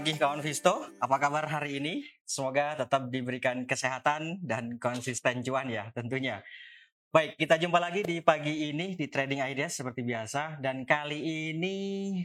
[0.00, 2.00] pagi kawan Visto, apa kabar hari ini?
[2.24, 6.40] Semoga tetap diberikan kesehatan dan konsisten cuan ya tentunya.
[7.12, 11.76] Baik, kita jumpa lagi di pagi ini di Trading Ideas seperti biasa dan kali ini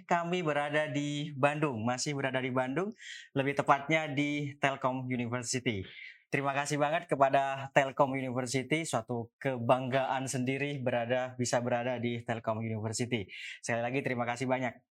[0.08, 2.96] kami berada di Bandung, masih berada di Bandung,
[3.36, 5.84] lebih tepatnya di Telkom University.
[6.32, 13.27] Terima kasih banget kepada Telkom University, suatu kebanggaan sendiri berada bisa berada di Telkom University.
[13.60, 14.95] Sekali lagi terima kasih banyak.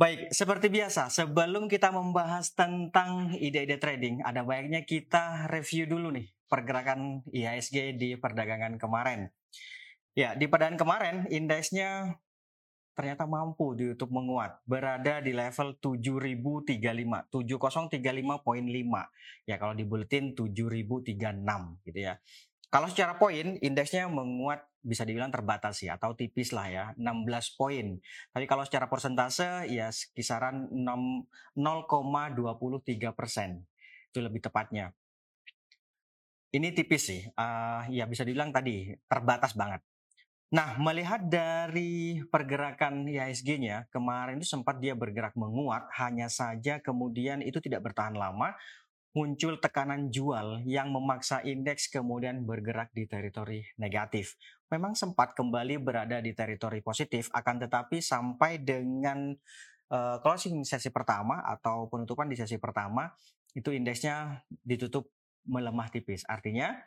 [0.00, 6.24] Baik, seperti biasa, sebelum kita membahas tentang ide-ide trading, ada baiknya kita review dulu nih
[6.48, 9.28] pergerakan IHSG di perdagangan kemarin.
[10.16, 12.16] Ya, di perdagangan kemarin indeksnya
[12.96, 19.04] ternyata mampu ditutup menguat, berada di level 7035, 7035.5.
[19.44, 22.16] Ya, kalau di bulletin 7036 gitu ya.
[22.72, 28.00] Kalau secara poin, indeksnya menguat bisa dibilang terbatas ya atau tipis lah ya 16 poin.
[28.32, 31.56] Tapi kalau secara persentase ya kisaran 0,23
[33.12, 33.60] persen
[34.10, 34.90] itu lebih tepatnya.
[36.50, 39.86] Ini tipis sih, uh, ya bisa dibilang tadi terbatas banget.
[40.50, 47.62] Nah, melihat dari pergerakan IHSG-nya, kemarin itu sempat dia bergerak menguat, hanya saja kemudian itu
[47.62, 48.58] tidak bertahan lama,
[49.10, 54.38] muncul tekanan jual yang memaksa indeks kemudian bergerak di teritori negatif.
[54.70, 59.34] Memang sempat kembali berada di teritori positif, akan tetapi sampai dengan
[59.90, 63.10] uh, closing sesi pertama atau penutupan di sesi pertama
[63.50, 65.10] itu indeksnya ditutup
[65.42, 66.22] melemah tipis.
[66.30, 66.78] Artinya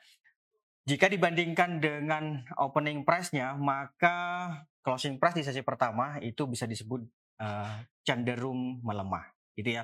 [0.88, 4.48] jika dibandingkan dengan opening price-nya, maka
[4.80, 7.04] closing price di sesi pertama itu bisa disebut
[7.44, 9.28] uh, cenderung melemah,
[9.60, 9.84] gitu ya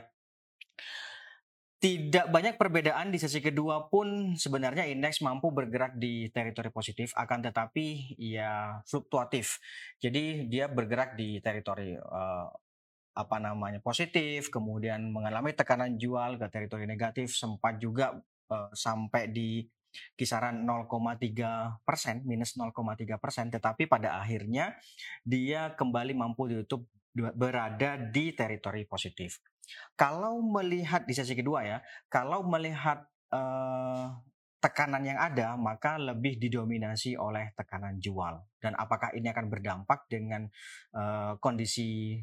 [1.79, 7.39] tidak banyak perbedaan di sesi kedua pun sebenarnya indeks mampu bergerak di teritori positif akan
[7.39, 9.63] tetapi ya fluktuatif.
[9.95, 12.51] Jadi dia bergerak di teritori uh,
[13.15, 18.11] apa namanya positif, kemudian mengalami tekanan jual ke teritori negatif, sempat juga
[18.51, 19.63] uh, sampai di
[20.19, 22.75] kisaran 0,3 persen minus 0,3
[23.23, 24.75] persen, tetapi pada akhirnya
[25.23, 26.85] dia kembali mampu ditutup
[27.35, 29.43] berada di teritori positif.
[29.93, 31.77] Kalau melihat di sesi kedua ya,
[32.09, 34.09] kalau melihat uh,
[34.59, 38.43] tekanan yang ada, maka lebih didominasi oleh tekanan jual.
[38.59, 40.49] Dan apakah ini akan berdampak dengan
[40.95, 42.19] uh, kondisi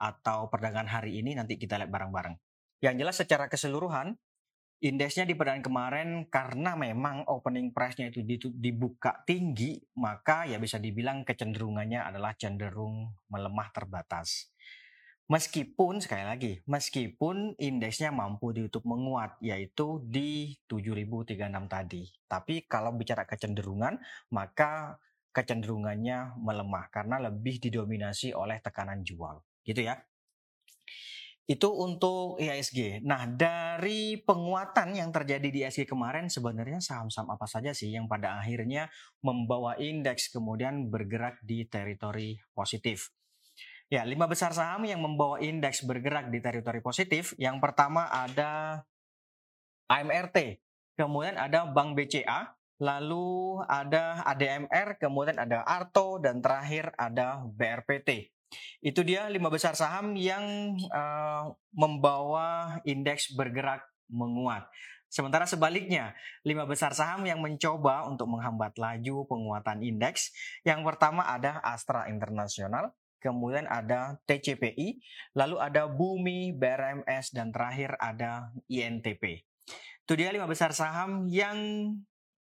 [0.00, 2.34] atau perdagangan hari ini nanti kita lihat bareng-bareng.
[2.80, 4.16] Yang jelas secara keseluruhan
[4.82, 11.22] indeksnya di perdagangan kemarin karena memang opening price-nya itu dibuka tinggi, maka ya bisa dibilang
[11.22, 14.54] kecenderungannya adalah cenderung melemah terbatas.
[15.24, 22.04] Meskipun sekali lagi, meskipun indeksnya mampu ditutup menguat yaitu di 7036 tadi.
[22.28, 23.96] Tapi kalau bicara kecenderungan,
[24.36, 25.00] maka
[25.32, 29.40] kecenderungannya melemah karena lebih didominasi oleh tekanan jual.
[29.64, 29.96] Gitu ya.
[31.44, 33.04] Itu untuk IHSG.
[33.04, 38.40] Nah, dari penguatan yang terjadi di IHSG kemarin sebenarnya saham-saham apa saja sih yang pada
[38.40, 38.88] akhirnya
[39.20, 43.12] membawa indeks kemudian bergerak di teritori positif.
[43.92, 47.36] Ya, lima besar saham yang membawa indeks bergerak di teritori positif.
[47.36, 48.80] Yang pertama ada
[49.92, 50.64] AMRT,
[50.96, 58.33] kemudian ada Bank BCA, lalu ada ADMR, kemudian ada Arto, dan terakhir ada BRPT.
[58.84, 64.68] Itu dia lima besar saham yang uh, membawa indeks bergerak menguat.
[65.14, 66.10] Sementara sebaliknya,
[66.42, 70.34] lima besar saham yang mencoba untuk menghambat laju penguatan indeks.
[70.66, 72.90] Yang pertama ada Astra Internasional,
[73.22, 74.98] kemudian ada TCPI,
[75.38, 79.46] lalu ada Bumi, BRMS, dan terakhir ada INTP.
[80.04, 81.56] Itu dia lima besar saham yang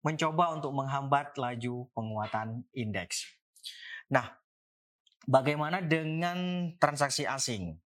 [0.01, 3.29] mencoba untuk menghambat laju penguatan indeks.
[4.09, 4.40] Nah,
[5.29, 7.77] Bagaimana dengan transaksi asing?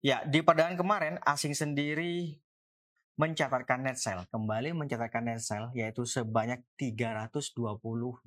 [0.00, 2.40] Ya, di perdagangan kemarin asing sendiri
[3.20, 8.24] mencatatkan net sale, kembali mencatatkan net sale yaitu sebanyak 322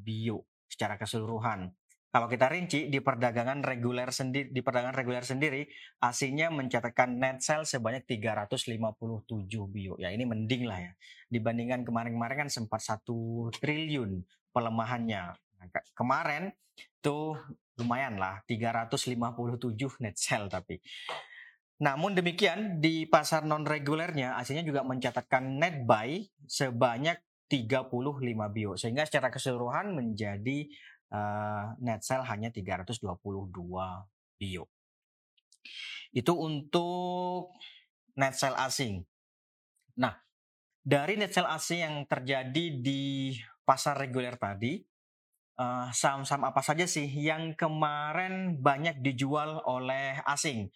[0.00, 0.38] bio
[0.70, 1.74] secara keseluruhan.
[2.10, 5.62] Kalau kita rinci di perdagangan reguler sendiri di perdagangan reguler sendiri
[6.02, 9.94] asingnya mencatatkan net sale sebanyak 357 bio.
[9.98, 10.92] Ya ini mending lah ya.
[11.30, 15.49] Dibandingkan kemarin-kemarin kan sempat satu triliun pelemahannya.
[15.60, 16.48] Nah, kemarin
[17.04, 17.36] tuh
[17.76, 20.80] lumayan lah 357 net sell tapi.
[21.80, 27.16] Namun demikian di pasar non regulernya aslinya juga mencatatkan net buy sebanyak
[27.48, 27.88] 35
[28.52, 30.68] bio sehingga secara keseluruhan menjadi
[31.10, 33.00] uh, net sell hanya 322
[34.36, 34.64] bio.
[36.12, 37.56] Itu untuk
[38.20, 39.00] net sell asing.
[39.98, 40.14] Nah,
[40.84, 43.34] dari net sell asing yang terjadi di
[43.64, 44.89] pasar reguler tadi,
[45.60, 50.72] eh, saham-saham apa saja sih yang kemarin banyak dijual oleh asing?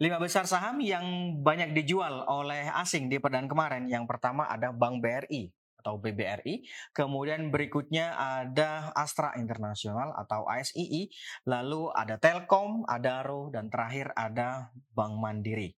[0.00, 3.84] Lima besar saham yang banyak dijual oleh asing di perdaan kemarin.
[3.90, 6.68] Yang pertama ada Bank BRI atau BBRI.
[6.92, 11.08] Kemudian berikutnya ada Astra Internasional atau ASII.
[11.48, 15.72] Lalu ada Telkom, Adaro, dan terakhir ada Bank Mandiri.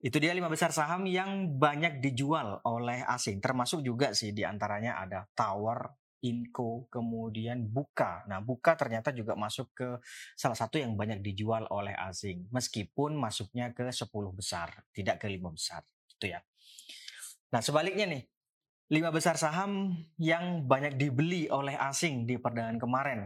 [0.00, 3.40] Itu dia lima besar saham yang banyak dijual oleh asing.
[3.40, 5.92] Termasuk juga sih di antaranya ada Tower,
[6.24, 8.24] Inco, kemudian Buka.
[8.30, 9.88] Nah, Buka ternyata juga masuk ke
[10.32, 15.52] salah satu yang banyak dijual oleh asing, meskipun masuknya ke 10 besar, tidak ke 5
[15.52, 15.84] besar.
[16.08, 16.40] Gitu ya.
[17.52, 18.22] Nah, sebaliknya nih,
[18.86, 23.20] lima besar saham yang banyak dibeli oleh asing di perdagangan kemarin.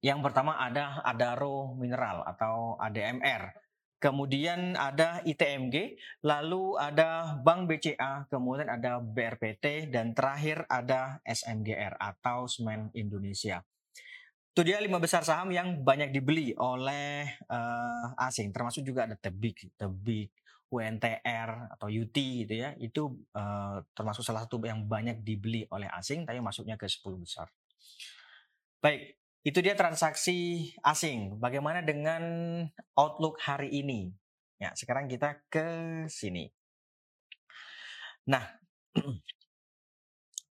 [0.00, 3.65] Yang pertama ada Adaro Mineral atau ADMR.
[4.06, 12.46] Kemudian ada ITMG, lalu ada Bank BCA, kemudian ada BRPT, dan terakhir ada SMGR atau
[12.46, 13.66] Semen Indonesia.
[14.54, 19.74] Itu dia lima besar saham yang banyak dibeli oleh uh, asing, termasuk juga ada Tebik,
[19.74, 20.30] Tebik,
[20.70, 22.78] UNTR atau UT gitu ya.
[22.78, 27.50] Itu uh, termasuk salah satu yang banyak dibeli oleh asing, tapi masuknya ke 10 besar.
[28.78, 31.38] Baik, itu dia transaksi asing.
[31.38, 32.22] Bagaimana dengan
[32.98, 34.10] outlook hari ini?
[34.58, 35.66] Ya, sekarang kita ke
[36.10, 36.50] sini.
[38.26, 38.42] Nah,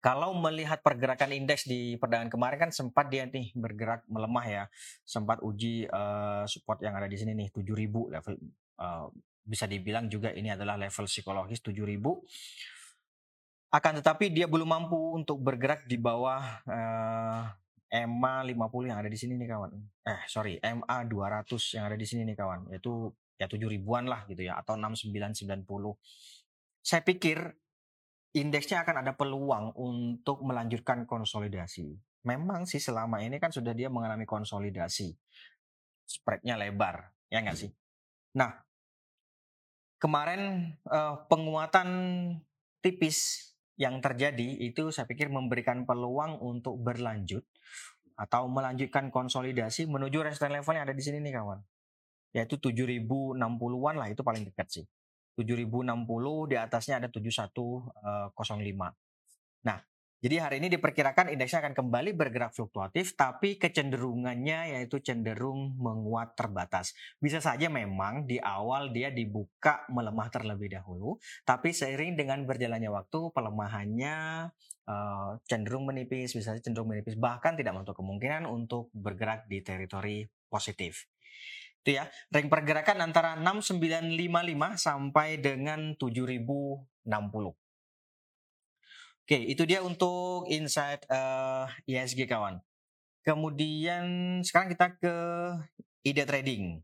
[0.05, 4.63] kalau melihat pergerakan indeks di perdagangan kemarin kan sempat dia nih bergerak melemah ya.
[5.01, 8.33] Sempat uji uh, support yang ada di sini nih 7000 level
[8.77, 9.09] uh,
[9.41, 11.99] bisa dibilang juga ini adalah level psikologis 7000
[13.73, 17.43] akan tetapi dia belum mampu untuk bergerak di bawah uh,
[17.93, 19.71] EMA 50 yang ada di sini nih kawan.
[20.01, 22.73] Eh sorry, MA 200 yang ada di sini nih kawan.
[22.73, 25.61] Yaitu ya 7 ribuan lah gitu ya atau 6990.
[26.81, 27.53] Saya pikir
[28.33, 31.93] indeksnya akan ada peluang untuk melanjutkan konsolidasi.
[32.25, 35.13] Memang sih selama ini kan sudah dia mengalami konsolidasi.
[36.03, 37.69] Spreadnya lebar, ya nggak sih?
[38.33, 38.57] Nah,
[40.01, 41.89] kemarin uh, penguatan
[42.81, 47.45] tipis yang terjadi itu saya pikir memberikan peluang untuk berlanjut
[48.23, 51.59] atau melanjutkan konsolidasi menuju resistance level yang ada di sini nih kawan.
[52.31, 54.85] Yaitu 7060-an lah itu paling dekat sih.
[55.35, 57.91] 7060 di atasnya ada 7105.
[59.67, 59.77] Nah,
[60.23, 66.95] jadi hari ini diperkirakan indeksnya akan kembali bergerak fluktuatif, tapi kecenderungannya yaitu cenderung menguat terbatas.
[67.19, 73.35] Bisa saja memang di awal dia dibuka melemah terlebih dahulu, tapi seiring dengan berjalannya waktu
[73.35, 74.15] pelemahannya
[74.87, 81.11] uh, cenderung menipis, bisa cenderung menipis, bahkan tidak menutup kemungkinan untuk bergerak di teritori positif
[81.83, 84.15] itu ya ring pergerakan antara 6955
[84.79, 86.87] sampai dengan 7060
[89.23, 92.59] Oke, itu dia untuk insight uh, eh, ISG kawan.
[93.23, 94.03] Kemudian
[94.43, 95.15] sekarang kita ke
[96.03, 96.83] ide trading.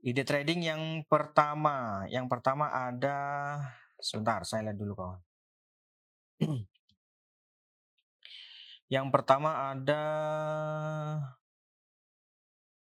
[0.00, 3.20] Ide trading yang pertama, yang pertama ada
[4.00, 5.20] sebentar, saya lihat dulu kawan.
[8.96, 10.02] yang pertama ada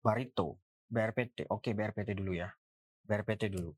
[0.04, 0.60] Barito,
[0.92, 1.48] BRPT.
[1.48, 2.52] Oke, BRPT dulu ya.
[3.08, 3.72] BRPT dulu.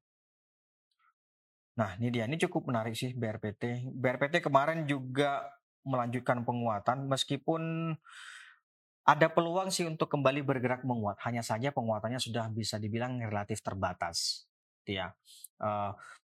[1.73, 2.29] Nah, ini dia.
[2.29, 3.93] Ini cukup menarik sih BRPT.
[3.97, 5.49] BRPT kemarin juga
[5.83, 7.95] melanjutkan penguatan meskipun
[9.03, 11.19] ada peluang sih untuk kembali bergerak menguat.
[11.27, 14.47] Hanya saja penguatannya sudah bisa dibilang relatif terbatas.
[14.87, 15.17] Ya.
[15.59, 15.91] Uh,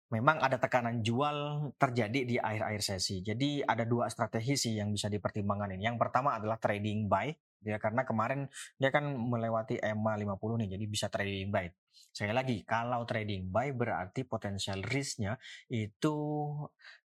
[0.09, 3.21] memang ada tekanan jual terjadi di akhir-akhir sesi.
[3.25, 5.85] Jadi ada dua strategi sih yang bisa dipertimbangkan ini.
[5.89, 8.47] Yang pertama adalah trading buy ya karena kemarin
[8.79, 11.67] dia kan melewati EMA 50 nih jadi bisa trading buy.
[12.15, 15.35] Sekali lagi kalau trading buy berarti potensial risknya
[15.71, 16.17] itu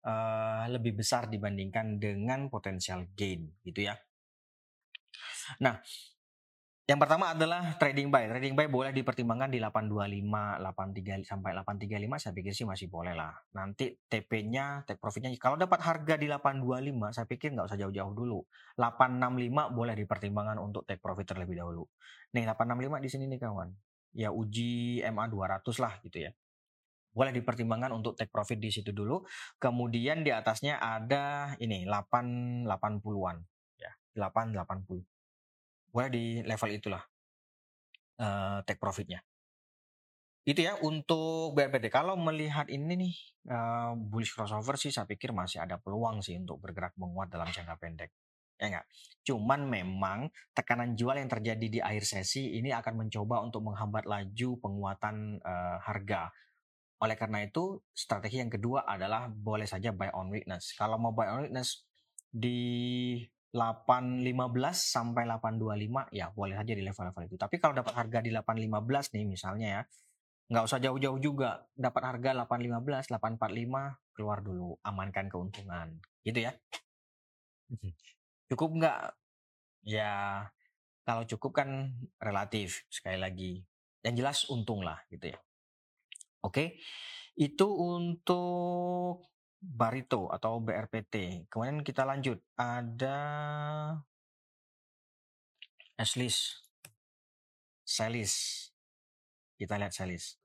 [0.06, 3.96] uh, lebih besar dibandingkan dengan potensial gain gitu ya.
[5.60, 5.78] Nah,
[6.84, 8.28] yang pertama adalah trading buy.
[8.28, 13.32] Trading buy boleh dipertimbangkan di 825, 83 sampai 835 saya pikir sih masih boleh lah.
[13.56, 18.44] Nanti TP-nya, take profitnya kalau dapat harga di 825 saya pikir nggak usah jauh-jauh dulu.
[18.76, 21.88] 865 boleh dipertimbangkan untuk take profit terlebih dahulu.
[22.36, 23.70] Nih 865 di sini nih kawan.
[24.20, 26.36] Ya uji MA 200 lah gitu ya.
[27.16, 29.24] Boleh dipertimbangkan untuk take profit di situ dulu.
[29.56, 33.38] Kemudian di atasnya ada ini 880-an
[33.80, 35.13] ya, 880
[35.94, 37.04] boleh di level itulah
[38.18, 39.22] uh, take profitnya.
[40.44, 41.88] Itu ya untuk BRPT.
[41.88, 43.16] Kalau melihat ini nih
[43.48, 47.80] uh, bullish crossover sih saya pikir masih ada peluang sih untuk bergerak menguat dalam jangka
[47.80, 48.12] pendek.
[48.60, 48.86] Ya enggak?
[49.24, 50.20] Cuman memang
[50.52, 55.80] tekanan jual yang terjadi di akhir sesi ini akan mencoba untuk menghambat laju penguatan uh,
[55.80, 56.28] harga.
[57.00, 60.76] Oleh karena itu, strategi yang kedua adalah boleh saja buy on weakness.
[60.76, 61.88] Kalau mau buy on weakness
[62.32, 63.20] di
[63.54, 64.34] 815
[64.74, 67.38] sampai 825 ya boleh saja di level-level itu.
[67.38, 69.82] Tapi kalau dapat harga di 815 nih misalnya ya,
[70.50, 71.70] nggak usah jauh-jauh juga.
[71.78, 74.82] Dapat harga 815 845 keluar dulu.
[74.82, 76.02] Amankan keuntungan.
[76.26, 76.52] Gitu ya.
[77.70, 77.94] Mhm.
[78.54, 79.00] cukup nggak?
[79.86, 80.14] Ya
[81.06, 83.54] kalau cukup kan relatif sekali lagi.
[84.02, 85.40] Yang jelas untung lah gitu ya.
[86.42, 86.82] Oke.
[87.38, 89.33] Itu untuk
[89.64, 93.18] Barito atau BRPT kemudian kita lanjut ada
[95.96, 96.60] Aslis
[97.88, 98.68] Selis
[99.56, 100.36] kita lihat Selis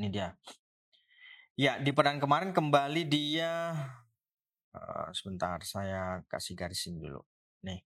[0.00, 0.32] ini dia.
[1.60, 3.76] Ya, di perang kemarin kembali dia
[4.72, 7.20] uh, sebentar saya kasih garisin dulu.
[7.60, 7.84] Nih.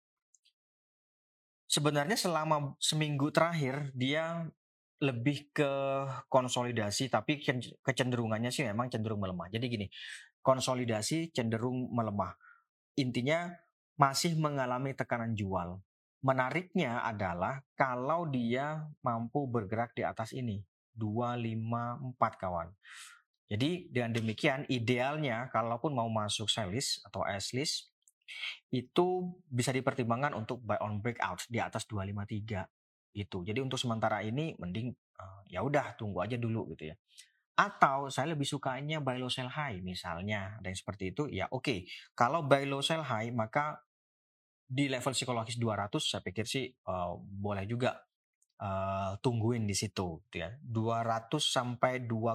[1.66, 4.46] Sebenarnya selama seminggu terakhir dia
[5.04, 5.70] lebih ke
[6.32, 7.44] konsolidasi tapi
[7.84, 9.52] kecenderungannya sih memang cenderung melemah.
[9.52, 9.86] Jadi gini,
[10.40, 12.32] konsolidasi cenderung melemah.
[12.96, 13.52] Intinya
[14.00, 15.78] masih mengalami tekanan jual.
[16.24, 20.64] Menariknya adalah kalau dia mampu bergerak di atas ini,
[20.96, 22.72] 254 kawan.
[23.44, 27.92] Jadi dengan demikian idealnya kalaupun mau masuk selis atau S list
[28.72, 32.83] itu bisa dipertimbangkan untuk buy on breakout di atas 253
[33.14, 33.46] gitu.
[33.46, 34.90] Jadi untuk sementara ini mending
[35.22, 36.96] uh, ya udah tunggu aja dulu gitu ya.
[37.54, 41.62] Atau saya lebih sukanya buy low sell high misalnya dan seperti itu ya oke.
[41.62, 41.78] Okay.
[42.18, 43.78] Kalau buy low sell high maka
[44.66, 47.94] di level psikologis 200 saya pikir sih uh, boleh juga
[48.58, 50.50] uh, tungguin di situ gitu ya.
[50.58, 52.34] 200 sampai 20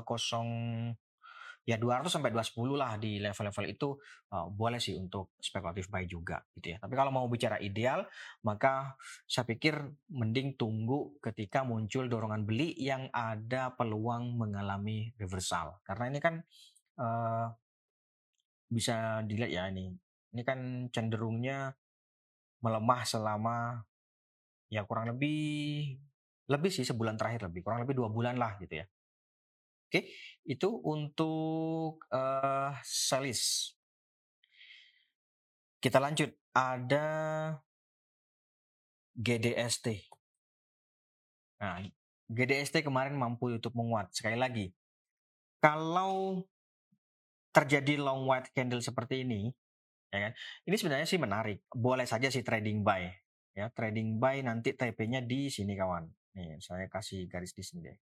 [1.69, 3.93] ya 200 sampai 210 lah di level-level itu
[4.33, 6.77] uh, boleh sih untuk spekulatif buy juga gitu ya.
[6.81, 8.09] Tapi kalau mau bicara ideal,
[8.41, 8.97] maka
[9.29, 9.77] saya pikir
[10.09, 15.77] mending tunggu ketika muncul dorongan beli yang ada peluang mengalami reversal.
[15.85, 16.41] Karena ini kan
[16.97, 17.53] uh,
[18.65, 19.93] bisa dilihat ya ini.
[20.33, 21.69] Ini kan cenderungnya
[22.65, 23.57] melemah selama
[24.73, 25.97] ya kurang lebih
[26.49, 28.85] lebih sih sebulan terakhir lebih kurang lebih dua bulan lah gitu ya
[29.89, 30.05] oke
[30.45, 33.73] itu untuk uh, salis
[35.81, 36.29] kita lanjut.
[36.49, 37.07] Ada
[39.17, 40.09] GDST
[41.59, 41.81] nah
[42.29, 44.13] GDST kemarin mampu YouTube menguat.
[44.13, 44.69] Sekali lagi
[45.59, 46.45] kalau
[47.49, 49.49] terjadi long white candle seperti ini
[50.09, 50.33] ya kan
[50.65, 51.65] ini sebenarnya sih menarik.
[51.73, 53.09] Boleh saja sih trading buy
[53.57, 53.67] ya.
[53.73, 56.07] Trading buy nanti TP-nya di sini kawan.
[56.39, 57.99] Nih, saya kasih garis di sini deh.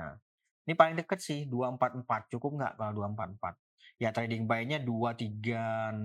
[0.00, 0.16] Nah,
[0.62, 2.30] ini paling deket sih 244.
[2.30, 3.58] Cukup nggak kalau 244?
[3.98, 5.98] Ya trading buy-nya 236.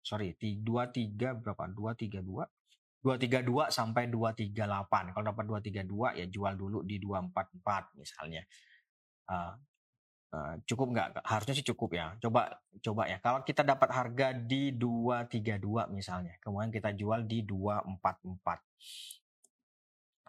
[0.00, 1.64] Sorry, 23 berapa?
[1.70, 2.46] 232.
[3.02, 5.14] 232 sampai 238.
[5.14, 8.42] Kalau dapat 232 ya jual dulu di 244 misalnya.
[9.26, 9.54] Uh,
[10.34, 11.08] uh, cukup nggak?
[11.26, 12.14] Harusnya sih cukup ya.
[12.22, 13.18] Coba coba ya.
[13.18, 18.38] Kalau kita dapat harga di 232 misalnya, kemudian kita jual di 244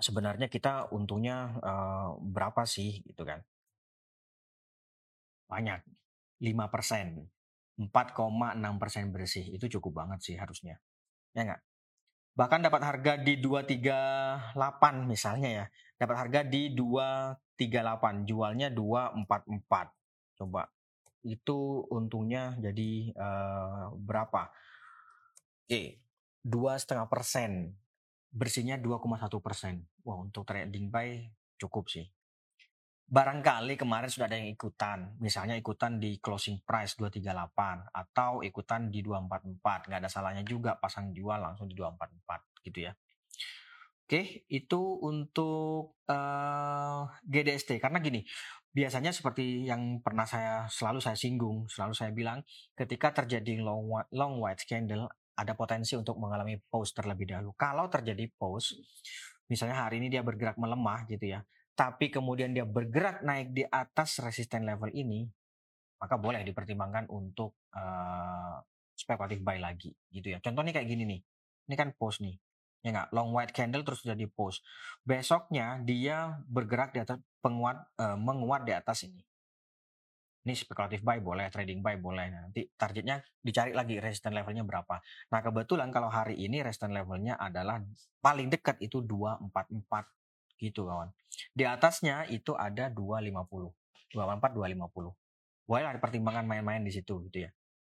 [0.02, 3.46] sebenarnya kita untungnya uh, berapa sih gitu kan?
[5.52, 5.84] Banyak,
[6.40, 7.28] 5 persen,
[7.76, 10.80] 4,6 persen bersih itu cukup banget sih harusnya,
[11.36, 11.62] ya nggak?
[12.32, 14.56] Bahkan dapat harga di 238
[15.04, 15.66] misalnya ya,
[16.00, 20.40] dapat harga di 238, jualnya 244.
[20.40, 20.72] Coba
[21.22, 24.48] itu untungnya jadi uh, berapa?
[25.68, 26.02] Oke,
[26.42, 27.76] dua setengah persen
[28.32, 29.84] bersihnya 2,1 persen.
[30.08, 31.28] Wah untuk trading buy
[31.60, 32.08] cukup sih.
[33.12, 39.04] Barangkali kemarin sudah ada yang ikutan, misalnya ikutan di closing price 238 atau ikutan di
[39.04, 42.96] 244, nggak ada salahnya juga pasang jual langsung di 244 gitu ya.
[44.08, 48.24] Oke, itu untuk uh, eh, GDST karena gini,
[48.72, 52.40] biasanya seperti yang pernah saya selalu saya singgung, selalu saya bilang,
[52.80, 57.52] ketika terjadi long long white candle ada potensi untuk mengalami pause terlebih dahulu.
[57.60, 58.80] Kalau terjadi pause,
[59.52, 61.44] misalnya hari ini dia bergerak melemah gitu ya,
[61.82, 65.26] tapi kemudian dia bergerak naik di atas resisten level ini,
[65.98, 68.62] maka boleh dipertimbangkan untuk uh,
[68.94, 70.38] spekulatif buy lagi gitu ya.
[70.46, 71.20] Contohnya kayak gini nih,
[71.66, 72.38] ini kan pause nih,
[72.86, 74.62] ya nggak long white candle terus jadi pause.
[75.02, 79.26] Besoknya dia bergerak di atas penguat uh, menguat di atas ini
[80.42, 82.34] ini spekulatif buy boleh, trading buy boleh.
[82.34, 84.98] Nah, nanti targetnya dicari lagi resistance levelnya berapa.
[85.30, 87.78] Nah kebetulan kalau hari ini resistance levelnya adalah
[88.26, 89.54] paling dekat itu 244
[90.62, 91.10] gitu kawan.
[91.58, 93.74] Di atasnya itu ada 250.
[94.14, 95.10] 244 250.
[95.66, 97.50] Boleh lah pertimbangan main-main di situ gitu ya.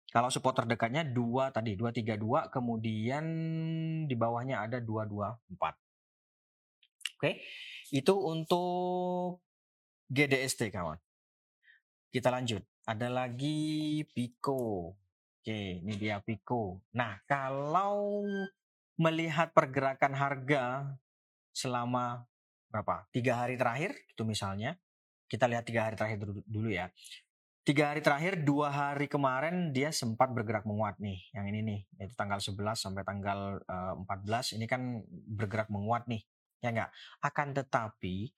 [0.10, 3.26] Kalau support terdekatnya 2 tadi 232 kemudian
[4.06, 5.78] di bawahnya ada 224.
[7.18, 7.42] Oke.
[7.90, 9.42] Itu untuk
[10.10, 10.98] GDST kawan.
[12.10, 12.66] Kita lanjut.
[12.90, 14.94] Ada lagi Pico.
[15.40, 16.82] Oke, ini dia Pico.
[16.98, 18.26] Nah, kalau
[18.98, 20.98] melihat pergerakan harga
[21.54, 22.29] selama
[22.70, 23.06] berapa?
[23.12, 24.78] Tiga hari terakhir itu misalnya.
[25.30, 26.90] Kita lihat tiga hari terakhir dulu, ya.
[27.62, 31.80] Tiga hari terakhir dua hari kemarin dia sempat bergerak menguat nih yang ini nih.
[32.02, 36.26] Yaitu tanggal 11 sampai tanggal uh, eh, 14 ini kan bergerak menguat nih
[36.66, 36.90] ya enggak?
[37.22, 38.34] Akan tetapi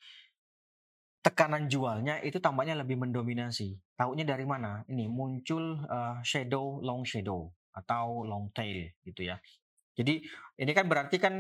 [1.24, 3.80] tekanan jualnya itu tampaknya lebih mendominasi.
[3.96, 4.84] Tahunya dari mana?
[4.92, 9.40] Ini muncul uh, shadow long shadow atau long tail gitu ya
[9.92, 10.24] jadi
[10.56, 11.36] ini kan berarti kan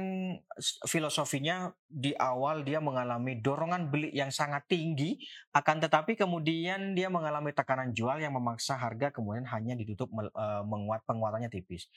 [0.83, 5.23] filosofinya di awal dia mengalami dorongan beli yang sangat tinggi,
[5.55, 11.07] akan tetapi kemudian dia mengalami tekanan jual yang memaksa harga kemudian hanya ditutup uh, menguat
[11.07, 11.87] penguatannya tipis.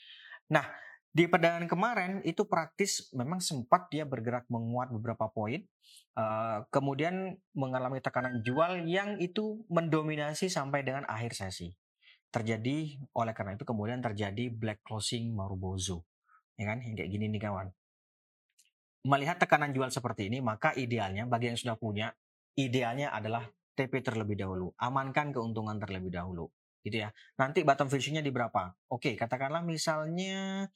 [0.47, 0.63] Nah,
[1.11, 5.59] di perdagangan kemarin itu praktis memang sempat dia bergerak menguat beberapa poin,
[6.15, 11.75] uh, kemudian mengalami tekanan jual yang itu mendominasi sampai dengan akhir sesi.
[12.31, 15.99] Terjadi oleh karena itu kemudian terjadi black closing Marubozu
[16.55, 16.77] ya kan?
[16.83, 17.67] Yang kayak gini nih kawan.
[19.05, 22.09] Melihat tekanan jual seperti ini maka idealnya bagi yang sudah punya
[22.57, 23.45] idealnya adalah
[23.75, 24.71] TP terlebih dahulu.
[24.79, 26.49] Amankan keuntungan terlebih dahulu.
[26.81, 27.13] Gitu ya.
[27.37, 28.73] Nanti bottom finishingnya di berapa?
[28.89, 30.69] Oke katakanlah misalnya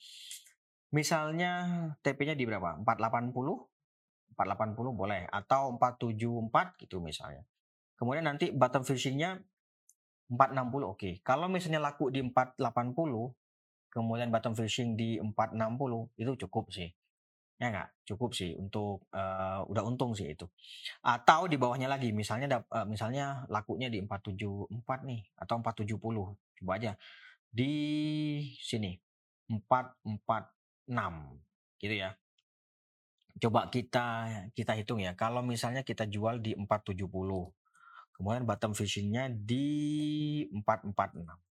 [0.94, 1.52] misalnya
[2.04, 2.78] TP-nya di berapa?
[2.84, 3.34] 480
[4.38, 5.26] 480 boleh.
[5.32, 7.44] Atau 474 gitu misalnya.
[7.98, 9.42] Kemudian nanti bottom finishingnya
[10.30, 11.10] 460 oke.
[11.26, 13.34] Kalau misalnya laku di 480
[13.90, 16.90] kemudian bottom fishing di 460 itu cukup sih.
[17.60, 17.90] Ya enggak?
[18.08, 20.48] Cukup sih untuk uh, udah untung sih itu.
[21.04, 24.72] Atau di bawahnya lagi misalnya uh, misalnya lakunya di 474
[25.04, 26.64] nih atau 470.
[26.64, 26.96] Coba aja.
[27.52, 27.74] Di
[28.64, 28.96] sini
[29.52, 30.88] 446
[31.84, 32.16] gitu ya.
[33.40, 34.06] Coba kita
[34.56, 35.12] kita hitung ya.
[35.20, 37.12] Kalau misalnya kita jual di 470
[38.20, 41.49] kemudian bottom fishingnya di 446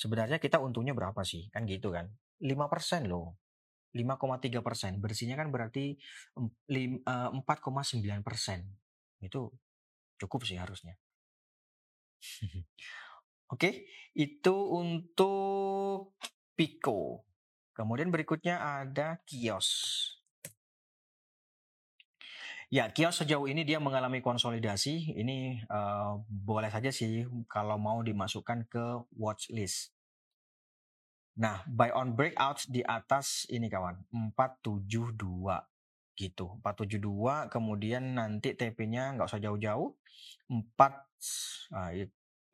[0.00, 1.52] sebenarnya kita untungnya berapa sih?
[1.52, 2.08] Kan gitu kan.
[2.40, 3.36] 5% loh.
[3.92, 4.96] 5,3 persen.
[4.96, 6.00] Bersihnya kan berarti
[6.40, 8.64] 4,9 eh, persen.
[9.20, 9.52] Itu
[10.16, 10.96] cukup sih harusnya.
[13.52, 13.84] Oke,
[14.16, 16.16] itu untuk
[16.56, 17.26] Pico.
[17.74, 19.68] Kemudian berikutnya ada kios.
[22.70, 25.18] Ya, kios sejauh ini dia mengalami konsolidasi.
[25.18, 29.90] Ini uh, boleh saja sih kalau mau dimasukkan ke watch list.
[31.34, 34.06] Nah, buy on breakout di atas ini kawan,
[34.38, 35.18] 472
[36.14, 36.46] gitu.
[36.62, 39.90] 472 kemudian nanti TP-nya nggak usah jauh-jauh.
[40.46, 40.54] 4
[41.74, 41.90] uh,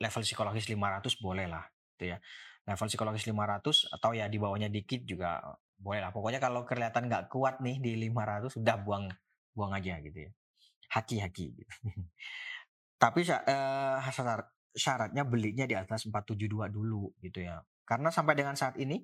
[0.00, 2.18] level psikologis 500 boleh lah gitu ya.
[2.64, 5.44] Level psikologis 500 atau ya di bawahnya dikit juga
[5.76, 6.08] boleh lah.
[6.08, 9.12] Pokoknya kalau kelihatan nggak kuat nih di 500 udah buang
[9.56, 10.30] buang aja gitu ya.
[10.92, 11.72] Haki-haki gitu.
[13.02, 17.64] Tapi uh, syarat, syaratnya belinya di atas 472 dulu gitu ya.
[17.88, 19.00] Karena sampai dengan saat ini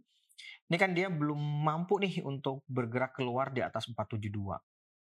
[0.69, 4.57] ini kan dia belum mampu nih untuk bergerak keluar di atas 472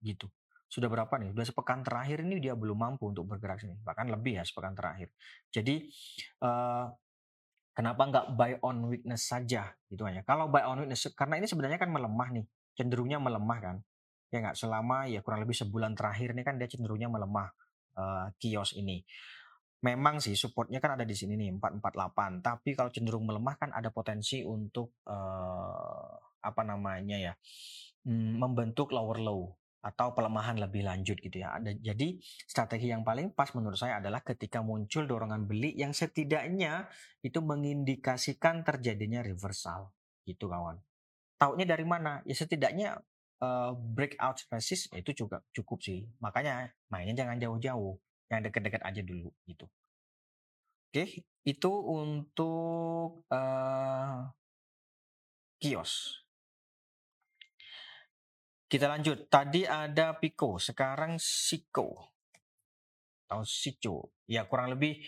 [0.05, 0.27] gitu.
[0.65, 1.37] Sudah berapa nih?
[1.37, 3.77] Sudah sepekan terakhir ini dia belum mampu untuk bergerak sini.
[3.77, 5.13] Bahkan lebih ya sepekan terakhir.
[5.53, 5.85] Jadi
[6.41, 6.89] uh,
[7.77, 10.25] kenapa nggak buy on weakness saja gitu hanya.
[10.25, 13.77] Kalau buy on weakness karena ini sebenarnya kan melemah nih, cenderungnya melemah kan
[14.33, 17.53] ya nggak selama ya kurang lebih sebulan terakhir ini kan dia cenderungnya melemah
[17.93, 19.05] uh, kios ini.
[19.83, 23.91] Memang sih supportnya kan ada di sini nih 448, tapi kalau cenderung melemah kan ada
[23.93, 27.33] potensi untuk uh, apa namanya ya
[28.07, 31.59] hmm, membentuk lower low atau pelemahan lebih lanjut gitu ya.
[31.59, 36.87] Ada jadi strategi yang paling pas menurut saya adalah ketika muncul dorongan beli yang setidaknya
[37.19, 39.91] itu mengindikasikan terjadinya reversal
[40.23, 40.79] gitu kawan.
[41.35, 42.23] Taunya dari mana?
[42.23, 43.03] Ya setidaknya
[43.43, 46.07] uh, breakout resist ya itu juga cukup sih.
[46.23, 47.99] Makanya mainnya jangan jauh-jauh,
[48.31, 49.67] yang dekat-dekat aja dulu gitu.
[50.93, 54.29] Oke, itu untuk uh,
[55.59, 56.23] kios.
[58.69, 59.29] Kita lanjut.
[59.29, 62.13] Tadi ada Pico, sekarang Siko
[63.25, 64.13] atau Sico.
[64.29, 65.01] Ya kurang lebih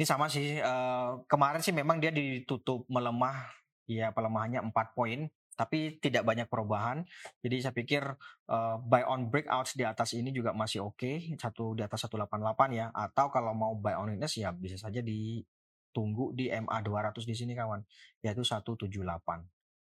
[0.00, 0.56] ini sama sih.
[0.60, 3.52] Uh, kemarin sih memang dia ditutup melemah.
[3.84, 5.28] Ya pelemahannya 4 poin
[5.60, 7.04] tapi tidak banyak perubahan.
[7.44, 8.00] Jadi saya pikir
[8.48, 11.36] uh, buy on breakouts di atas ini juga masih oke, okay.
[11.36, 12.32] satu di atas 188
[12.72, 12.88] ya.
[12.96, 17.52] Atau kalau mau buy on weakness ya bisa saja ditunggu di MA 200 di sini
[17.52, 17.84] kawan,
[18.24, 18.88] yaitu 178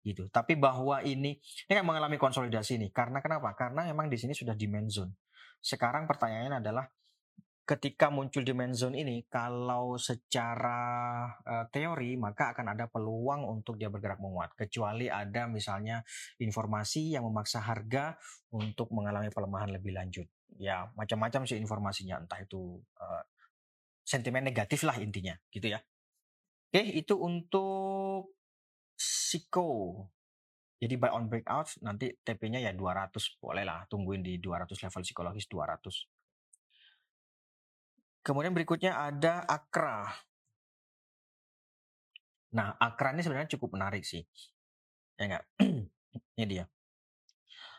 [0.08, 0.32] gitu.
[0.32, 2.95] Tapi bahwa ini ini kan mengalami konsolidasi nih.
[2.95, 3.51] Karena kenapa?
[3.51, 5.12] Karena memang di sini sudah demand zone.
[5.60, 6.88] Sekarang pertanyaannya adalah
[7.67, 10.80] ketika muncul demand zone ini, kalau secara
[11.43, 15.99] uh, teori maka akan ada peluang untuk dia bergerak menguat, kecuali ada misalnya
[16.39, 18.15] informasi yang memaksa harga
[18.56, 20.32] untuk mengalami pelemahan lebih lanjut.
[20.56, 23.23] Ya macam-macam sih informasinya, entah itu uh,
[24.08, 25.84] sentimen negatif lah intinya, gitu ya.
[26.71, 28.32] Oke, itu untuk
[28.95, 30.08] Siko.
[30.80, 35.49] Jadi buy on breakout nanti TP-nya ya 200 boleh lah tungguin di 200 level psikologis
[35.49, 36.16] 200.
[38.28, 40.12] Kemudian berikutnya ada Akra.
[42.52, 44.20] Nah, Akra ini sebenarnya cukup menarik sih.
[45.16, 45.44] Ya enggak?
[46.36, 46.68] ini dia.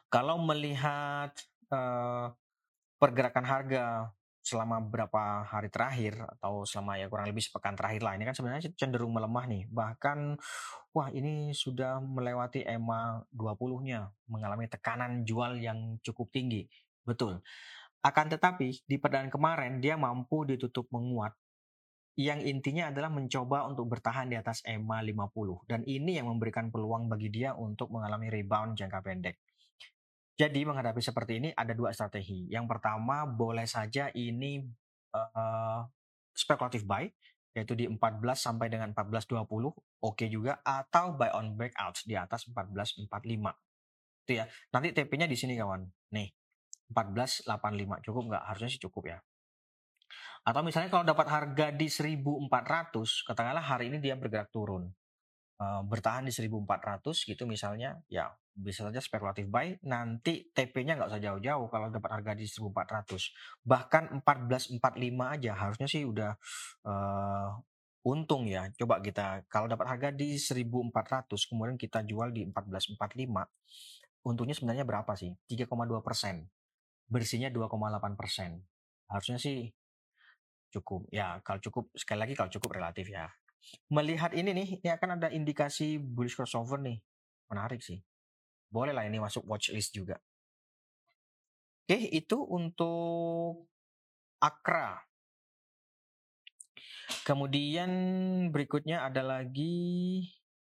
[0.08, 1.36] Kalau melihat
[1.68, 2.32] uh,
[2.96, 3.84] pergerakan harga
[4.40, 8.72] selama beberapa hari terakhir atau selama ya kurang lebih sepekan terakhir lah ini kan sebenarnya
[8.72, 10.40] cenderung melemah nih bahkan
[10.96, 16.64] wah ini sudah melewati EMA 20-nya mengalami tekanan jual yang cukup tinggi
[17.04, 17.44] betul
[18.02, 21.34] akan tetapi di perdaan kemarin dia mampu ditutup menguat.
[22.18, 27.06] Yang intinya adalah mencoba untuk bertahan di atas EMA 50 dan ini yang memberikan peluang
[27.06, 29.38] bagi dia untuk mengalami rebound jangka pendek.
[30.38, 32.46] Jadi menghadapi seperti ini ada dua strategi.
[32.50, 34.62] Yang pertama boleh saja ini
[35.14, 35.82] uh,
[36.34, 37.06] spekulatif buy
[37.54, 37.98] yaitu di 14
[38.38, 43.10] sampai dengan 14.20 oke okay juga atau buy on breakout di atas 14.45
[44.26, 44.44] itu ya.
[44.74, 45.86] Nanti TP-nya di sini kawan.
[46.14, 46.28] Nih
[46.92, 48.44] 14.85 cukup nggak?
[48.48, 49.18] Harusnya sih cukup ya.
[50.46, 54.88] Atau misalnya kalau dapat harga di 1400 katakanlah hari ini dia bergerak turun
[55.60, 61.22] uh, bertahan di 1400 gitu misalnya ya bisa saja spekulatif buy nanti TP-nya nggak usah
[61.22, 64.80] jauh-jauh kalau dapat harga di 1400 bahkan 1445
[65.38, 66.32] aja harusnya sih udah
[66.88, 67.50] uh,
[68.06, 68.70] untung ya.
[68.78, 72.96] Coba kita kalau dapat harga di 1400 kemudian kita jual di 1445
[74.26, 75.30] untungnya sebenarnya berapa sih?
[75.46, 75.68] 3,2
[76.00, 76.48] persen
[77.08, 78.60] bersihnya 2,8 persen
[79.08, 79.72] harusnya sih
[80.68, 83.26] cukup ya kalau cukup sekali lagi kalau cukup relatif ya
[83.88, 87.00] melihat ini nih ini akan ada indikasi bullish crossover nih
[87.48, 87.98] menarik sih
[88.68, 90.20] boleh lah ini masuk watchlist juga.
[91.88, 93.64] Oke, itu untuk
[94.44, 95.00] Akra.
[97.24, 97.90] Kemudian
[98.52, 100.20] berikutnya ada lagi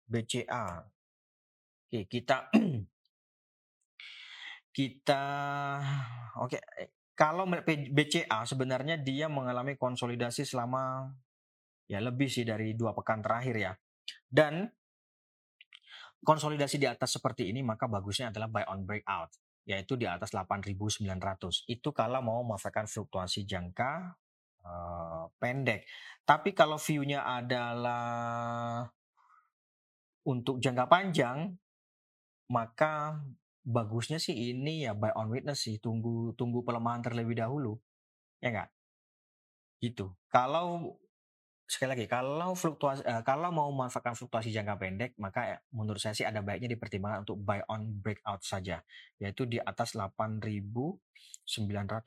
[0.09, 0.89] BCA.
[1.93, 2.49] Oke, kita
[4.73, 5.25] kita
[6.41, 6.59] oke
[7.13, 7.45] kalau
[7.93, 11.13] BCA sebenarnya dia mengalami konsolidasi selama
[11.87, 13.73] ya lebih sih dari dua pekan terakhir ya.
[14.27, 14.65] Dan
[16.25, 19.31] konsolidasi di atas seperti ini maka bagusnya adalah buy on breakout
[19.63, 21.07] yaitu di atas 8.900
[21.71, 24.19] itu kalau mau memanfaatkan fluktuasi jangka
[24.67, 25.87] uh, pendek
[26.27, 28.83] tapi kalau view-nya adalah
[30.27, 31.55] untuk jangka panjang
[32.51, 33.23] maka
[33.63, 37.79] bagusnya sih ini ya buy on witness sih tunggu tunggu pelemahan terlebih dahulu.
[38.43, 38.71] Ya enggak
[39.83, 40.15] gitu.
[40.31, 40.95] Kalau
[41.67, 46.13] sekali lagi kalau fluktuasi uh, kalau mau memanfaatkan fluktuasi jangka pendek maka ya, menurut saya
[46.13, 48.85] sih ada baiknya dipertimbangkan untuk buy on breakout saja
[49.17, 51.01] yaitu di atas 8.900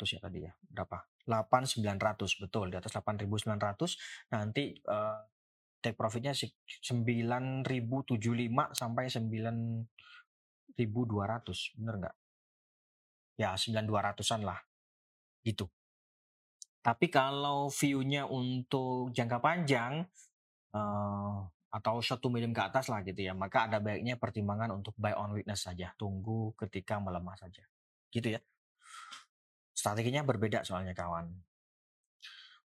[0.06, 1.02] ya tadi ya berapa?
[1.26, 5.26] 8.900 betul di atas 8.900 nanti uh,
[5.82, 7.66] take profitnya 9.075
[8.78, 9.06] sampai
[10.76, 12.16] 9.200 bener nggak
[13.40, 14.60] ya 9.200an lah
[15.44, 15.68] gitu
[16.86, 20.06] tapi kalau view-nya untuk jangka panjang
[20.78, 21.42] uh,
[21.76, 25.34] atau to medium ke atas lah gitu ya, maka ada baiknya pertimbangan untuk buy on
[25.34, 27.66] weakness saja, tunggu ketika melemah saja.
[28.14, 28.40] Gitu ya.
[29.76, 31.36] Strateginya berbeda soalnya kawan.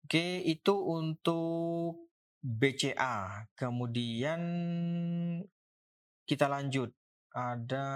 [0.08, 2.10] Oke, itu untuk
[2.42, 3.46] BCA.
[3.54, 4.42] Kemudian
[6.26, 6.90] kita lanjut.
[7.36, 7.88] Ada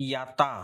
[0.00, 0.54] IATA.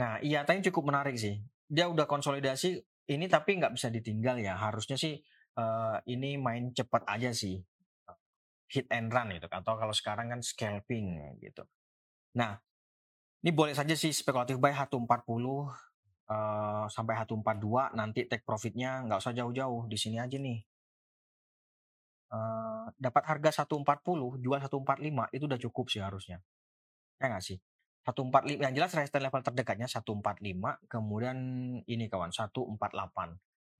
[0.00, 1.36] Nah, iya tadi cukup menarik sih.
[1.68, 2.80] Dia udah konsolidasi
[3.12, 4.56] ini tapi nggak bisa ditinggal ya.
[4.56, 5.20] Harusnya sih
[5.60, 7.60] uh, ini main cepat aja sih.
[8.72, 9.52] Hit and run gitu.
[9.52, 11.68] Atau kalau sekarang kan scalping gitu.
[12.40, 12.56] Nah,
[13.44, 15.04] ini boleh saja sih spekulatif buy 140
[16.30, 20.69] uh, sampai 142 nanti take profitnya nggak usah jauh-jauh di sini aja nih.
[22.96, 23.84] Dapat harga 140
[24.38, 26.38] jual 145 itu udah cukup sih harusnya.
[27.18, 27.58] Ya nggak sih?
[28.06, 31.36] 145 yang jelas resistance level terdekatnya 145 kemudian
[31.84, 32.80] ini kawan 148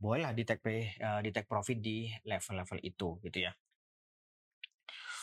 [0.01, 3.53] bolehlah di take pay, uh, di take profit di level-level itu gitu ya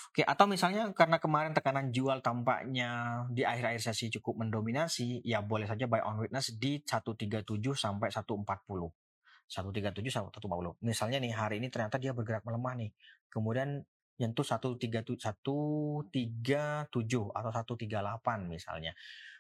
[0.08, 5.70] Oke, atau misalnya karena kemarin tekanan jual tampaknya di akhir-akhir sesi cukup mendominasi, ya boleh
[5.70, 7.46] saja buy on witness di 137
[7.78, 8.90] sampai 140.
[9.48, 10.76] 137 sampai 140.
[10.84, 12.92] Misalnya nih hari ini ternyata dia bergerak melemah nih.
[13.32, 13.80] Kemudian
[14.18, 16.10] nyentuh 137 137
[17.32, 18.92] atau 138 misalnya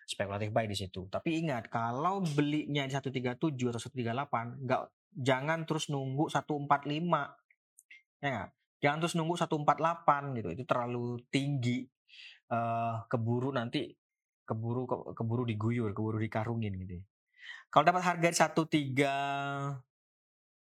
[0.08, 1.12] spekulatif buy di situ.
[1.12, 8.24] Tapi ingat kalau belinya di 137 atau 138 enggak jangan terus nunggu 145.
[8.24, 8.50] Ya enggak?
[8.78, 10.50] Jangan terus nunggu 148 gitu.
[10.56, 11.84] Itu terlalu tinggi.
[12.48, 13.92] Uh, keburu nanti
[14.48, 17.04] keburu ke, keburu diguyur, keburu dikarungin gitu.
[17.04, 17.06] Ya.
[17.68, 18.28] Kalau dapat harga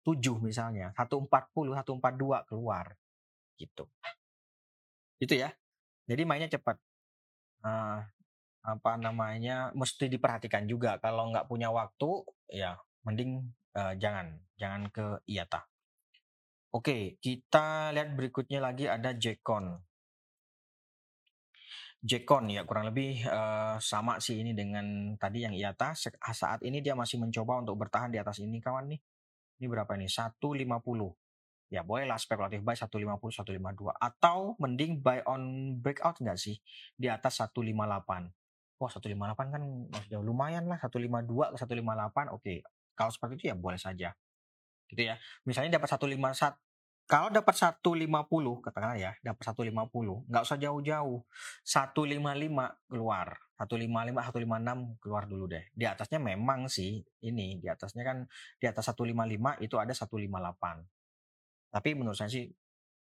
[0.03, 2.95] 137 misalnya, 140, 142 keluar
[3.55, 3.87] gitu.
[5.19, 5.49] Gitu ya.
[6.07, 6.77] Jadi mainnya cepat.
[7.63, 8.03] Uh,
[8.63, 13.43] apa namanya mesti diperhatikan juga kalau nggak punya waktu ya mending
[13.75, 15.67] uh, jangan jangan ke IATA.
[16.73, 19.77] Oke, kita lihat berikutnya lagi ada Jekon.
[22.03, 25.93] Jekon ya kurang lebih uh, sama sih ini dengan tadi yang IATA.
[26.33, 28.99] Saat ini dia masih mencoba untuk bertahan di atas ini kawan nih.
[29.59, 30.09] Ini berapa nih?
[30.09, 31.13] 150.
[31.73, 33.93] Ya bolehlah spekulatif buy 150, 152.
[33.97, 36.61] Atau mending buy on breakout nggak sih?
[36.93, 38.29] Di atas 158.
[38.77, 39.63] Wah 158 kan
[40.09, 40.77] jauh lumayan lah.
[40.77, 42.53] 152 ke 158 oke.
[42.93, 44.13] Kalau seperti itu ya boleh saja.
[44.85, 45.17] Gitu ya.
[45.49, 46.53] Misalnya dapat 151
[47.03, 51.19] kalau dapat 150 katakanlah ya, dapat 150, nggak usah jauh-jauh.
[51.67, 53.27] 155 keluar.
[53.59, 55.67] 155, 156 keluar dulu deh.
[55.75, 58.17] Di atasnya memang sih ini, di atasnya kan
[58.55, 61.75] di atas 155 itu ada 158.
[61.75, 62.47] Tapi menurut saya sih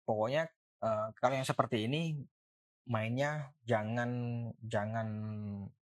[0.06, 0.46] pokoknya
[0.82, 2.22] uh, kalau yang seperti ini
[2.88, 4.11] mainnya jangan
[4.62, 5.08] jangan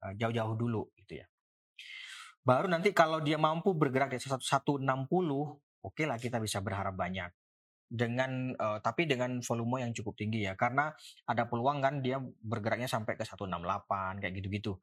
[0.04, 1.26] uh, jauh-jauh dulu gitu ya.
[2.44, 7.41] Baru nanti kalau dia mampu bergerak di 160, oke okay lah kita bisa berharap banyak
[7.92, 10.56] dengan uh, tapi dengan volume yang cukup tinggi ya.
[10.56, 10.88] Karena
[11.28, 13.52] ada peluang kan dia bergeraknya sampai ke 168
[14.24, 14.80] kayak gitu-gitu.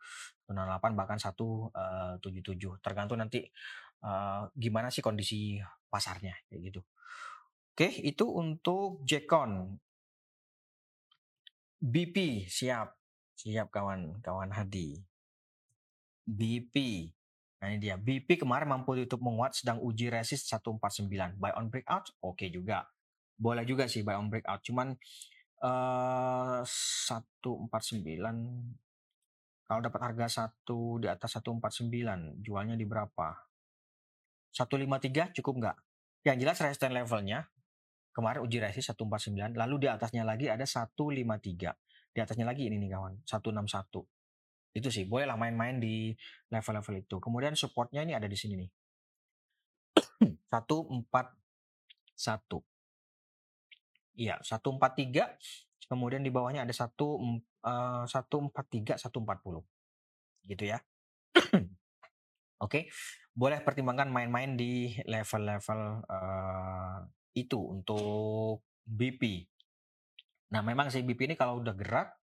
[0.52, 3.48] 168 bahkan 177 uh, tergantung nanti
[4.04, 5.56] uh, gimana sih kondisi
[5.88, 6.80] pasarnya kayak gitu.
[7.72, 9.80] Oke itu untuk Jekon.
[11.80, 12.92] BP siap.
[13.40, 15.00] Siap kawan kawan Hadi.
[16.28, 17.08] BP
[17.58, 21.10] Nah ini dia, BP kemarin mampu tutup menguat sedang uji resist 149.
[21.42, 22.86] Buy on breakout, oke okay juga
[23.38, 24.98] boleh juga sih buy on breakout cuman
[25.62, 26.60] eh,
[27.06, 28.36] satu empat sembilan
[29.68, 33.48] kalau dapat harga satu di atas satu empat sembilan jualnya di berapa?
[34.48, 35.76] satu lima tiga cukup nggak?
[36.26, 37.38] Yang jelas resistance levelnya
[38.10, 41.70] kemarin uji resist sembilan lalu di atasnya lagi ada satu lima tiga.
[42.10, 44.02] Di atasnya lagi ini nih kawan satu enam satu.
[44.74, 46.10] Itu sih bolehlah main-main di
[46.50, 47.16] level-level itu.
[47.22, 48.70] Kemudian supportnya ini ada di sini nih.
[50.52, 51.30] satu empat
[52.18, 52.58] satu
[54.18, 55.38] Iya, 143.
[55.86, 59.62] Kemudian di bawahnya ada 1 uh, 143 140.
[60.50, 60.82] Gitu ya.
[61.38, 61.70] Oke.
[62.58, 62.82] Okay.
[63.38, 66.98] Boleh pertimbangkan main-main di level-level uh,
[67.38, 69.46] itu untuk BP.
[70.50, 72.18] Nah, memang si BP ini kalau udah gerak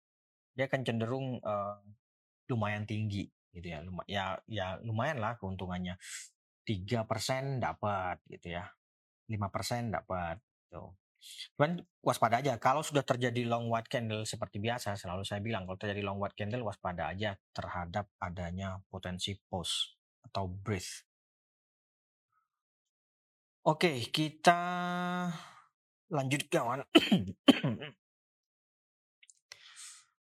[0.51, 1.79] dia akan cenderung uh,
[2.51, 3.79] lumayan tinggi gitu ya.
[3.79, 5.95] Luma, ya ya lumayan lah keuntungannya.
[6.67, 8.67] 3% dapat gitu ya.
[9.31, 10.35] 5% dapat
[10.67, 10.91] gitu.
[11.55, 12.59] Cuman waspada aja.
[12.59, 16.35] Kalau sudah terjadi long white candle seperti biasa, selalu saya bilang kalau terjadi long white
[16.37, 21.05] candle waspada aja terhadap adanya potensi pause atau breath.
[23.65, 24.61] Oke, kita
[26.13, 26.85] lanjut kawan.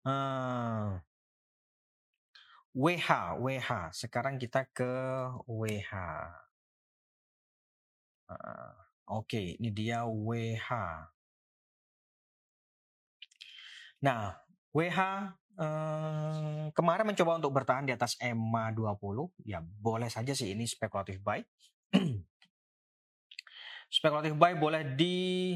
[0.07, 0.95] uh,
[2.71, 3.09] WH,
[3.43, 3.71] WH.
[3.91, 4.87] Sekarang kita ke
[5.51, 5.91] WH.
[8.31, 10.69] Uh, Oke, ini dia WH.
[14.01, 14.33] Nah,
[14.73, 14.99] WH
[15.61, 21.21] eh, kemarin mencoba untuk bertahan di atas EMA 20, ya boleh saja sih ini spekulatif
[21.21, 21.37] buy.
[23.95, 25.53] spekulatif buy boleh di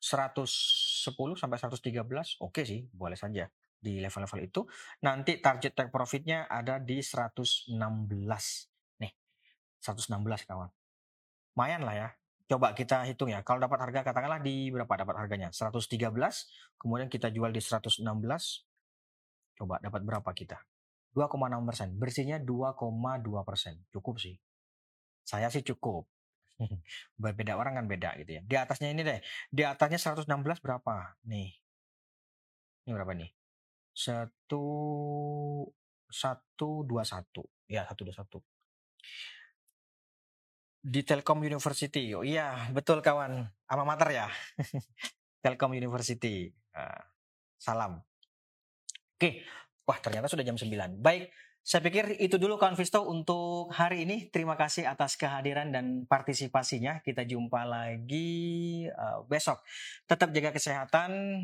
[0.00, 3.44] 110 sampai 113, oke sih, boleh saja
[3.76, 4.64] di level-level itu.
[5.04, 7.76] Nanti target take profitnya ada di 116.
[9.04, 9.12] Nih,
[9.84, 10.72] 116 kawan.
[11.54, 12.08] Lumayan lah ya,
[12.50, 13.40] coba kita hitung ya.
[13.42, 15.48] Kalau dapat harga katakanlah di berapa dapat harganya?
[15.50, 16.10] 113,
[16.76, 18.04] kemudian kita jual di 116.
[19.54, 20.58] Coba dapat berapa kita?
[21.14, 21.88] 2,6 persen.
[21.94, 23.78] Bersihnya 2,2 persen.
[23.94, 24.34] Cukup sih.
[25.22, 26.10] Saya sih cukup.
[27.22, 28.42] Berbeda orang kan beda gitu ya.
[28.42, 29.22] Di atasnya ini deh.
[29.48, 30.26] Di atasnya 116
[30.60, 31.16] berapa?
[31.30, 31.54] Nih.
[32.84, 33.30] Ini berapa nih?
[33.94, 34.66] Satu
[36.14, 38.38] satu dua satu ya satu dua satu
[40.84, 42.12] di Telkom University.
[42.12, 43.48] Oh iya, betul kawan.
[43.72, 44.28] Alma mater ya.
[45.42, 46.52] Telkom University.
[46.76, 47.00] Uh,
[47.56, 48.04] salam.
[49.16, 49.40] Oke.
[49.88, 51.00] Wah, ternyata sudah jam 9.
[51.00, 51.32] Baik,
[51.64, 54.28] saya pikir itu dulu kawan Visto untuk hari ini.
[54.28, 57.00] Terima kasih atas kehadiran dan partisipasinya.
[57.00, 59.64] Kita jumpa lagi uh, besok.
[60.04, 61.40] Tetap jaga kesehatan,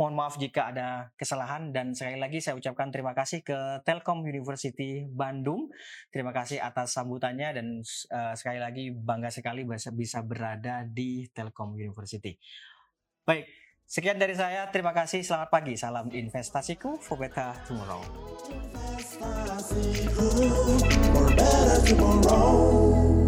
[0.00, 5.04] Mohon maaf jika ada kesalahan dan sekali lagi saya ucapkan terima kasih ke Telkom University
[5.04, 5.68] Bandung.
[6.08, 12.32] Terima kasih atas sambutannya dan uh, sekali lagi bangga sekali bisa, berada di Telkom University.
[13.28, 13.44] Baik,
[13.90, 14.70] sekian dari saya.
[14.70, 15.26] Terima kasih.
[15.26, 15.74] Selamat pagi.
[15.74, 17.98] Salam investasiku for better tomorrow.
[21.90, 23.19] Tomorrow.